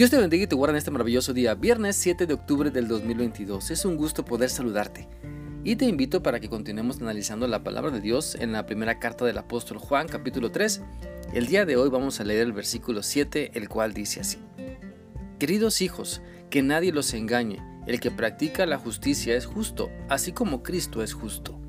Dios 0.00 0.08
te 0.08 0.16
bendiga 0.16 0.44
y 0.44 0.46
te 0.46 0.54
guarda 0.54 0.72
en 0.72 0.78
este 0.78 0.90
maravilloso 0.90 1.34
día, 1.34 1.54
viernes 1.54 1.94
7 1.96 2.24
de 2.24 2.32
octubre 2.32 2.70
del 2.70 2.88
2022. 2.88 3.70
Es 3.70 3.84
un 3.84 3.98
gusto 3.98 4.24
poder 4.24 4.48
saludarte. 4.48 5.06
Y 5.62 5.76
te 5.76 5.84
invito 5.84 6.22
para 6.22 6.40
que 6.40 6.48
continuemos 6.48 7.02
analizando 7.02 7.46
la 7.46 7.62
palabra 7.62 7.90
de 7.90 8.00
Dios 8.00 8.34
en 8.34 8.52
la 8.52 8.64
primera 8.64 8.98
carta 8.98 9.26
del 9.26 9.36
apóstol 9.36 9.76
Juan, 9.76 10.08
capítulo 10.08 10.50
3. 10.50 10.80
El 11.34 11.48
día 11.48 11.66
de 11.66 11.76
hoy 11.76 11.90
vamos 11.90 12.18
a 12.18 12.24
leer 12.24 12.46
el 12.46 12.54
versículo 12.54 13.02
7, 13.02 13.50
el 13.52 13.68
cual 13.68 13.92
dice 13.92 14.20
así. 14.20 14.38
Queridos 15.38 15.82
hijos, 15.82 16.22
que 16.48 16.62
nadie 16.62 16.92
los 16.92 17.12
engañe. 17.12 17.62
El 17.86 18.00
que 18.00 18.10
practica 18.10 18.64
la 18.64 18.78
justicia 18.78 19.36
es 19.36 19.44
justo, 19.44 19.90
así 20.08 20.32
como 20.32 20.62
Cristo 20.62 21.02
es 21.02 21.12
justo. 21.12 21.60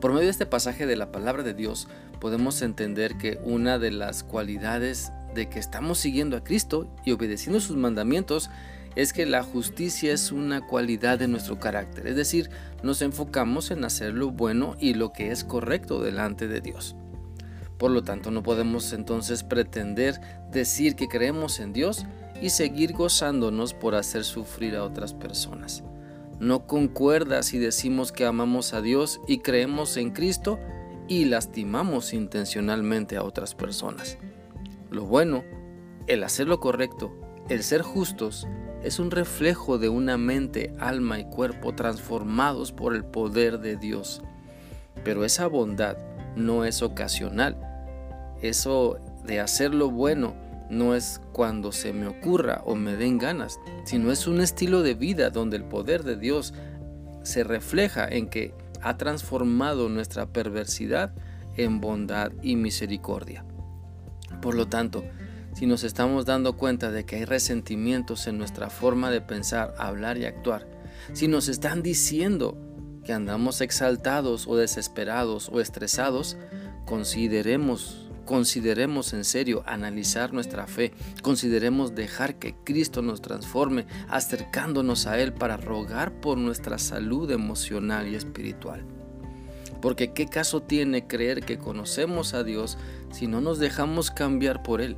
Por 0.00 0.10
medio 0.10 0.24
de 0.24 0.32
este 0.32 0.46
pasaje 0.46 0.86
de 0.86 0.96
la 0.96 1.12
palabra 1.12 1.44
de 1.44 1.54
Dios 1.54 1.86
podemos 2.20 2.60
entender 2.60 3.18
que 3.18 3.38
una 3.44 3.78
de 3.78 3.92
las 3.92 4.24
cualidades 4.24 5.12
de 5.34 5.48
que 5.48 5.58
estamos 5.58 5.98
siguiendo 5.98 6.36
a 6.36 6.44
Cristo 6.44 6.88
y 7.04 7.12
obedeciendo 7.12 7.60
sus 7.60 7.76
mandamientos 7.76 8.50
es 8.94 9.12
que 9.12 9.26
la 9.26 9.42
justicia 9.42 10.12
es 10.12 10.32
una 10.32 10.66
cualidad 10.66 11.18
de 11.18 11.28
nuestro 11.28 11.58
carácter, 11.58 12.06
es 12.06 12.16
decir, 12.16 12.50
nos 12.82 13.00
enfocamos 13.02 13.70
en 13.70 13.84
hacer 13.84 14.12
lo 14.12 14.30
bueno 14.30 14.76
y 14.78 14.94
lo 14.94 15.12
que 15.12 15.30
es 15.30 15.44
correcto 15.44 16.02
delante 16.02 16.46
de 16.48 16.60
Dios. 16.60 16.96
Por 17.78 17.90
lo 17.90 18.04
tanto, 18.04 18.30
no 18.30 18.42
podemos 18.42 18.92
entonces 18.92 19.42
pretender 19.42 20.20
decir 20.50 20.94
que 20.94 21.08
creemos 21.08 21.58
en 21.58 21.72
Dios 21.72 22.06
y 22.40 22.50
seguir 22.50 22.92
gozándonos 22.92 23.74
por 23.74 23.94
hacer 23.94 24.24
sufrir 24.24 24.76
a 24.76 24.84
otras 24.84 25.14
personas. 25.14 25.82
No 26.38 26.66
concuerda 26.66 27.42
si 27.42 27.58
decimos 27.58 28.12
que 28.12 28.24
amamos 28.24 28.74
a 28.74 28.82
Dios 28.82 29.20
y 29.26 29.38
creemos 29.38 29.96
en 29.96 30.10
Cristo 30.10 30.60
y 31.08 31.24
lastimamos 31.24 32.12
intencionalmente 32.12 33.16
a 33.16 33.22
otras 33.22 33.54
personas. 33.54 34.18
Lo 34.92 35.06
bueno, 35.06 35.42
el 36.06 36.22
hacer 36.22 36.46
lo 36.46 36.60
correcto, 36.60 37.12
el 37.48 37.62
ser 37.62 37.80
justos, 37.80 38.46
es 38.82 38.98
un 38.98 39.10
reflejo 39.10 39.78
de 39.78 39.88
una 39.88 40.18
mente, 40.18 40.74
alma 40.78 41.18
y 41.18 41.24
cuerpo 41.24 41.74
transformados 41.74 42.72
por 42.72 42.94
el 42.94 43.02
poder 43.02 43.60
de 43.60 43.76
Dios. 43.76 44.22
Pero 45.02 45.24
esa 45.24 45.46
bondad 45.46 45.96
no 46.36 46.66
es 46.66 46.82
ocasional. 46.82 47.56
Eso 48.42 48.98
de 49.24 49.40
hacer 49.40 49.72
lo 49.72 49.90
bueno 49.90 50.34
no 50.68 50.94
es 50.94 51.22
cuando 51.32 51.72
se 51.72 51.94
me 51.94 52.06
ocurra 52.06 52.60
o 52.66 52.74
me 52.74 52.94
den 52.96 53.16
ganas, 53.16 53.60
sino 53.84 54.12
es 54.12 54.26
un 54.26 54.42
estilo 54.42 54.82
de 54.82 54.92
vida 54.92 55.30
donde 55.30 55.56
el 55.56 55.64
poder 55.64 56.02
de 56.02 56.16
Dios 56.16 56.52
se 57.22 57.44
refleja 57.44 58.06
en 58.06 58.28
que 58.28 58.52
ha 58.82 58.98
transformado 58.98 59.88
nuestra 59.88 60.26
perversidad 60.26 61.14
en 61.56 61.80
bondad 61.80 62.32
y 62.42 62.56
misericordia. 62.56 63.44
Por 64.42 64.56
lo 64.56 64.66
tanto, 64.66 65.04
si 65.54 65.66
nos 65.66 65.84
estamos 65.84 66.26
dando 66.26 66.56
cuenta 66.56 66.90
de 66.90 67.04
que 67.06 67.16
hay 67.16 67.24
resentimientos 67.24 68.26
en 68.26 68.38
nuestra 68.38 68.68
forma 68.68 69.10
de 69.10 69.20
pensar, 69.20 69.72
hablar 69.78 70.18
y 70.18 70.24
actuar, 70.24 70.66
si 71.12 71.28
nos 71.28 71.48
están 71.48 71.82
diciendo 71.82 72.58
que 73.04 73.12
andamos 73.12 73.60
exaltados 73.60 74.48
o 74.48 74.56
desesperados 74.56 75.48
o 75.52 75.60
estresados, 75.60 76.36
consideremos, 76.86 78.10
consideremos 78.24 79.12
en 79.12 79.24
serio 79.24 79.62
analizar 79.64 80.32
nuestra 80.32 80.66
fe, 80.66 80.92
consideremos 81.22 81.94
dejar 81.94 82.40
que 82.40 82.56
Cristo 82.64 83.00
nos 83.00 83.22
transforme, 83.22 83.86
acercándonos 84.08 85.06
a 85.06 85.20
Él 85.20 85.32
para 85.32 85.56
rogar 85.56 86.20
por 86.20 86.36
nuestra 86.36 86.78
salud 86.78 87.30
emocional 87.30 88.08
y 88.08 88.16
espiritual. 88.16 88.84
Porque 89.82 90.12
¿qué 90.12 90.26
caso 90.26 90.62
tiene 90.62 91.06
creer 91.06 91.44
que 91.44 91.58
conocemos 91.58 92.32
a 92.32 92.44
Dios 92.44 92.78
si 93.10 93.26
no 93.26 93.42
nos 93.42 93.58
dejamos 93.58 94.10
cambiar 94.10 94.62
por 94.62 94.80
Él? 94.80 94.96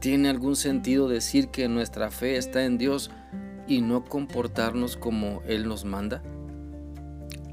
¿Tiene 0.00 0.30
algún 0.30 0.56
sentido 0.56 1.06
decir 1.06 1.48
que 1.48 1.68
nuestra 1.68 2.10
fe 2.10 2.36
está 2.36 2.64
en 2.64 2.78
Dios 2.78 3.10
y 3.68 3.82
no 3.82 4.04
comportarnos 4.06 4.96
como 4.96 5.42
Él 5.46 5.68
nos 5.68 5.84
manda? 5.84 6.22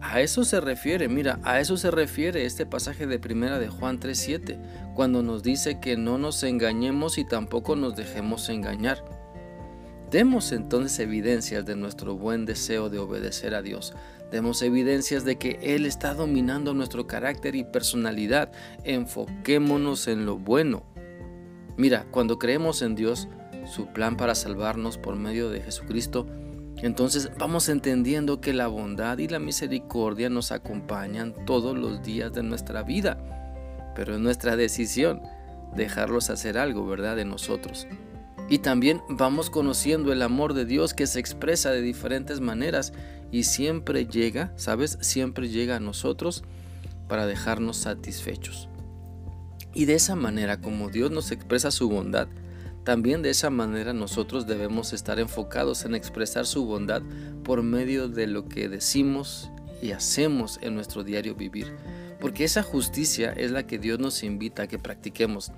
A 0.01 0.21
eso 0.21 0.45
se 0.45 0.61
refiere, 0.61 1.09
mira, 1.09 1.39
a 1.43 1.59
eso 1.59 1.75
se 1.75 1.91
refiere 1.91 2.45
este 2.45 2.65
pasaje 2.65 3.07
de 3.07 3.19
primera 3.19 3.59
de 3.59 3.67
Juan 3.67 3.99
3:7, 3.99 4.57
cuando 4.95 5.21
nos 5.21 5.43
dice 5.43 5.81
que 5.81 5.97
no 5.97 6.17
nos 6.17 6.41
engañemos 6.43 7.17
y 7.17 7.25
tampoco 7.25 7.75
nos 7.75 7.97
dejemos 7.97 8.47
engañar. 8.47 9.03
Demos 10.09 10.53
entonces 10.53 10.97
evidencias 10.99 11.65
de 11.65 11.75
nuestro 11.75 12.15
buen 12.15 12.45
deseo 12.45 12.89
de 12.89 12.99
obedecer 12.99 13.53
a 13.53 13.61
Dios. 13.61 13.93
Demos 14.31 14.61
evidencias 14.61 15.23
de 15.23 15.37
que 15.37 15.59
Él 15.61 15.85
está 15.85 16.13
dominando 16.13 16.73
nuestro 16.73 17.07
carácter 17.07 17.55
y 17.55 17.63
personalidad. 17.63 18.51
Enfoquémonos 18.83 20.07
en 20.07 20.25
lo 20.25 20.37
bueno. 20.37 20.83
Mira, 21.77 22.05
cuando 22.11 22.37
creemos 22.37 22.81
en 22.81 22.95
Dios, 22.95 23.27
su 23.65 23.87
plan 23.87 24.17
para 24.17 24.35
salvarnos 24.35 24.97
por 24.97 25.15
medio 25.15 25.49
de 25.49 25.61
Jesucristo, 25.61 26.27
entonces 26.77 27.31
vamos 27.39 27.69
entendiendo 27.69 28.41
que 28.41 28.53
la 28.53 28.67
bondad 28.67 29.17
y 29.17 29.27
la 29.27 29.39
misericordia 29.39 30.29
nos 30.29 30.51
acompañan 30.51 31.33
todos 31.45 31.77
los 31.77 32.03
días 32.03 32.33
de 32.33 32.43
nuestra 32.43 32.83
vida. 32.83 33.17
Pero 33.95 34.13
es 34.13 34.19
nuestra 34.19 34.55
decisión 34.55 35.21
dejarlos 35.75 36.29
hacer 36.29 36.57
algo, 36.57 36.85
¿verdad?, 36.85 37.15
de 37.15 37.25
nosotros. 37.25 37.87
Y 38.49 38.59
también 38.59 39.01
vamos 39.09 39.49
conociendo 39.49 40.13
el 40.13 40.21
amor 40.21 40.53
de 40.53 40.65
Dios 40.65 40.93
que 40.93 41.07
se 41.07 41.19
expresa 41.19 41.71
de 41.71 41.81
diferentes 41.81 42.39
maneras 42.39 42.93
y 43.31 43.43
siempre 43.43 44.05
llega, 44.05 44.53
¿sabes? 44.55 44.97
Siempre 45.01 45.49
llega 45.49 45.75
a 45.75 45.79
nosotros 45.79 46.43
para 47.07 47.25
dejarnos 47.25 47.77
satisfechos. 47.77 48.69
Y 49.73 49.85
de 49.85 49.95
esa 49.95 50.15
manera 50.15 50.59
como 50.59 50.89
Dios 50.89 51.11
nos 51.11 51.31
expresa 51.31 51.71
su 51.71 51.89
bondad, 51.89 52.27
también 52.83 53.21
de 53.21 53.29
esa 53.29 53.49
manera 53.49 53.93
nosotros 53.93 54.47
debemos 54.47 54.93
estar 54.93 55.19
enfocados 55.19 55.83
en 55.83 55.93
expresar 55.93 56.45
su 56.45 56.65
bondad 56.65 57.01
por 57.43 57.61
medio 57.61 58.07
de 58.07 58.27
lo 58.27 58.47
que 58.47 58.69
decimos 58.69 59.51
y 59.81 59.91
hacemos 59.91 60.57
en 60.61 60.75
nuestro 60.75 61.03
diario 61.03 61.35
vivir. 61.35 61.75
Porque 62.19 62.45
esa 62.45 62.63
justicia 62.63 63.33
es 63.33 63.51
la 63.51 63.67
que 63.67 63.77
Dios 63.77 63.99
nos 63.99 64.23
invita 64.23 64.63
a 64.63 64.67
que 64.67 64.79
practiquemos 64.79 65.51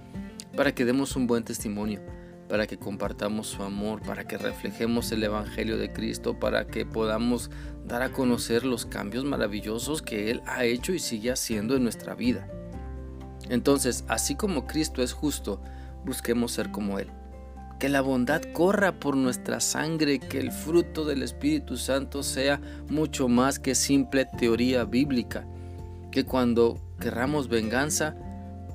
para 0.57 0.73
que 0.73 0.85
demos 0.85 1.15
un 1.15 1.27
buen 1.27 1.43
testimonio 1.43 2.01
para 2.49 2.65
que 2.65 2.79
compartamos 2.79 3.47
su 3.47 3.61
amor, 3.61 4.01
para 4.01 4.25
que 4.25 4.37
reflejemos 4.37 5.11
el 5.11 5.23
Evangelio 5.23 5.77
de 5.77 5.93
Cristo, 5.93 6.39
para 6.39 6.65
que 6.65 6.83
podamos 6.83 7.51
dar 7.85 8.01
a 8.01 8.11
conocer 8.11 8.65
los 8.65 8.87
cambios 8.87 9.23
maravillosos 9.23 10.01
que 10.01 10.31
Él 10.31 10.41
ha 10.47 10.65
hecho 10.65 10.91
y 10.91 10.99
sigue 10.99 11.31
haciendo 11.31 11.75
en 11.75 11.83
nuestra 11.83 12.15
vida. 12.15 12.49
Entonces, 13.49 14.03
así 14.07 14.33
como 14.33 14.65
Cristo 14.65 15.03
es 15.03 15.13
justo, 15.13 15.61
busquemos 16.03 16.51
ser 16.51 16.71
como 16.71 16.97
Él. 16.97 17.11
Que 17.79 17.87
la 17.87 18.01
bondad 18.01 18.41
corra 18.51 18.99
por 18.99 19.15
nuestra 19.15 19.59
sangre, 19.59 20.19
que 20.19 20.39
el 20.39 20.51
fruto 20.51 21.05
del 21.05 21.21
Espíritu 21.21 21.77
Santo 21.77 22.23
sea 22.23 22.59
mucho 22.89 23.27
más 23.27 23.59
que 23.59 23.75
simple 23.75 24.25
teoría 24.25 24.85
bíblica, 24.85 25.45
que 26.11 26.25
cuando 26.25 26.79
querramos 26.99 27.47
venganza, 27.47 28.15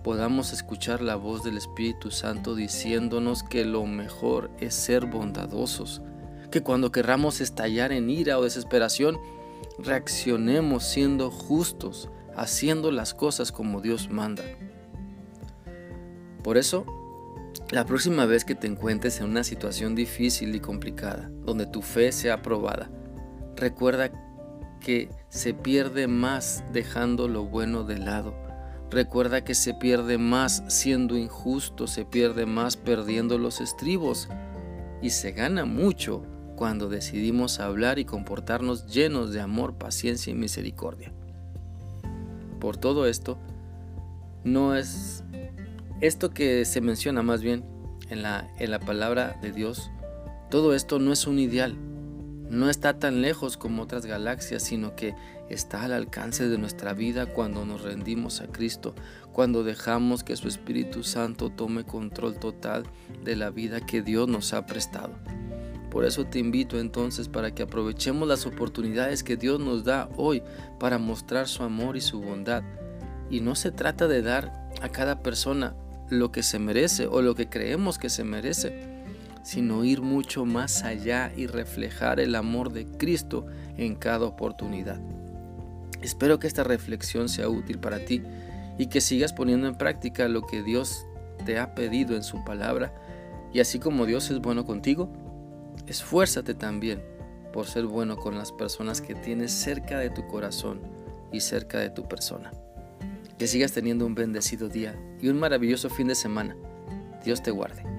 podamos 0.04 0.52
escuchar 0.52 1.00
la 1.00 1.16
voz 1.16 1.42
del 1.42 1.56
Espíritu 1.56 2.10
Santo 2.10 2.54
diciéndonos 2.54 3.42
que 3.42 3.64
lo 3.64 3.86
mejor 3.86 4.50
es 4.60 4.74
ser 4.74 5.06
bondadosos, 5.06 6.02
que 6.50 6.62
cuando 6.62 6.92
querramos 6.92 7.40
estallar 7.40 7.90
en 7.90 8.10
ira 8.10 8.38
o 8.38 8.44
desesperación, 8.44 9.18
reaccionemos 9.78 10.84
siendo 10.84 11.30
justos, 11.30 12.10
haciendo 12.36 12.92
las 12.92 13.14
cosas 13.14 13.50
como 13.50 13.80
Dios 13.80 14.10
manda. 14.10 14.44
Por 16.42 16.58
eso, 16.58 16.84
la 17.70 17.86
próxima 17.86 18.26
vez 18.26 18.44
que 18.44 18.54
te 18.54 18.66
encuentres 18.66 19.20
en 19.20 19.30
una 19.30 19.42
situación 19.42 19.94
difícil 19.94 20.54
y 20.54 20.60
complicada, 20.60 21.30
donde 21.46 21.64
tu 21.64 21.80
fe 21.80 22.12
sea 22.12 22.42
probada, 22.42 22.90
recuerda 23.56 24.12
que 24.80 25.08
se 25.30 25.54
pierde 25.54 26.08
más 26.08 26.62
dejando 26.74 27.26
lo 27.26 27.46
bueno 27.46 27.84
de 27.84 27.96
lado 27.96 28.44
Recuerda 28.94 29.42
que 29.42 29.56
se 29.56 29.74
pierde 29.74 30.18
más 30.18 30.62
siendo 30.68 31.18
injusto, 31.18 31.88
se 31.88 32.04
pierde 32.04 32.46
más 32.46 32.76
perdiendo 32.76 33.38
los 33.38 33.60
estribos 33.60 34.28
y 35.02 35.10
se 35.10 35.32
gana 35.32 35.64
mucho 35.64 36.22
cuando 36.54 36.88
decidimos 36.88 37.58
hablar 37.58 37.98
y 37.98 38.04
comportarnos 38.04 38.86
llenos 38.86 39.32
de 39.32 39.40
amor, 39.40 39.74
paciencia 39.78 40.30
y 40.30 40.34
misericordia. 40.34 41.12
Por 42.60 42.76
todo 42.76 43.08
esto, 43.08 43.36
no 44.44 44.76
es 44.76 45.24
esto 46.00 46.30
que 46.30 46.64
se 46.64 46.80
menciona 46.80 47.24
más 47.24 47.42
bien 47.42 47.64
en 48.10 48.22
la, 48.22 48.48
en 48.60 48.70
la 48.70 48.78
palabra 48.78 49.36
de 49.42 49.50
Dios, 49.50 49.90
todo 50.52 50.72
esto 50.72 51.00
no 51.00 51.12
es 51.12 51.26
un 51.26 51.40
ideal, 51.40 51.76
no 52.48 52.70
está 52.70 53.00
tan 53.00 53.22
lejos 53.22 53.56
como 53.56 53.82
otras 53.82 54.06
galaxias, 54.06 54.62
sino 54.62 54.94
que 54.94 55.16
está 55.48 55.84
al 55.84 55.92
alcance 55.92 56.48
de 56.48 56.58
nuestra 56.58 56.94
vida 56.94 57.26
cuando 57.26 57.64
nos 57.64 57.82
rendimos 57.82 58.40
a 58.40 58.46
Cristo, 58.46 58.94
cuando 59.32 59.64
dejamos 59.64 60.24
que 60.24 60.36
su 60.36 60.48
Espíritu 60.48 61.02
Santo 61.02 61.50
tome 61.50 61.84
control 61.84 62.38
total 62.38 62.84
de 63.22 63.36
la 63.36 63.50
vida 63.50 63.84
que 63.84 64.02
Dios 64.02 64.28
nos 64.28 64.52
ha 64.54 64.66
prestado. 64.66 65.14
Por 65.90 66.04
eso 66.04 66.24
te 66.26 66.40
invito 66.40 66.80
entonces 66.80 67.28
para 67.28 67.54
que 67.54 67.62
aprovechemos 67.62 68.26
las 68.26 68.46
oportunidades 68.46 69.22
que 69.22 69.36
Dios 69.36 69.60
nos 69.60 69.84
da 69.84 70.08
hoy 70.16 70.42
para 70.80 70.98
mostrar 70.98 71.46
su 71.46 71.62
amor 71.62 71.96
y 71.96 72.00
su 72.00 72.20
bondad. 72.20 72.64
Y 73.30 73.40
no 73.40 73.54
se 73.54 73.70
trata 73.70 74.08
de 74.08 74.20
dar 74.20 74.70
a 74.82 74.88
cada 74.88 75.22
persona 75.22 75.76
lo 76.10 76.32
que 76.32 76.42
se 76.42 76.58
merece 76.58 77.06
o 77.06 77.22
lo 77.22 77.34
que 77.34 77.48
creemos 77.48 77.98
que 77.98 78.10
se 78.10 78.24
merece, 78.24 79.04
sino 79.44 79.84
ir 79.84 80.02
mucho 80.02 80.44
más 80.44 80.82
allá 80.82 81.32
y 81.36 81.46
reflejar 81.46 82.18
el 82.18 82.34
amor 82.34 82.72
de 82.72 82.86
Cristo 82.86 83.46
en 83.76 83.94
cada 83.94 84.26
oportunidad. 84.26 85.00
Espero 86.04 86.38
que 86.38 86.46
esta 86.46 86.64
reflexión 86.64 87.30
sea 87.30 87.48
útil 87.48 87.78
para 87.78 88.04
ti 88.04 88.22
y 88.76 88.88
que 88.88 89.00
sigas 89.00 89.32
poniendo 89.32 89.66
en 89.66 89.74
práctica 89.74 90.28
lo 90.28 90.42
que 90.42 90.62
Dios 90.62 91.06
te 91.46 91.58
ha 91.58 91.74
pedido 91.74 92.14
en 92.14 92.22
su 92.22 92.44
palabra. 92.44 92.92
Y 93.54 93.60
así 93.60 93.78
como 93.78 94.04
Dios 94.04 94.30
es 94.30 94.38
bueno 94.40 94.66
contigo, 94.66 95.10
esfuérzate 95.86 96.52
también 96.52 97.02
por 97.54 97.66
ser 97.66 97.86
bueno 97.86 98.18
con 98.18 98.36
las 98.36 98.52
personas 98.52 99.00
que 99.00 99.14
tienes 99.14 99.50
cerca 99.50 99.98
de 99.98 100.10
tu 100.10 100.26
corazón 100.26 100.82
y 101.32 101.40
cerca 101.40 101.78
de 101.78 101.88
tu 101.88 102.06
persona. 102.06 102.52
Que 103.38 103.46
sigas 103.46 103.72
teniendo 103.72 104.04
un 104.04 104.14
bendecido 104.14 104.68
día 104.68 104.94
y 105.22 105.28
un 105.28 105.38
maravilloso 105.38 105.88
fin 105.88 106.08
de 106.08 106.14
semana. 106.14 106.54
Dios 107.24 107.42
te 107.42 107.50
guarde. 107.50 107.93